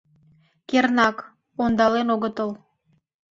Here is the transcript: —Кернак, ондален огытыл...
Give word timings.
—Кернак, 0.69 1.17
ондален 1.63 2.07
огытыл... 2.15 2.49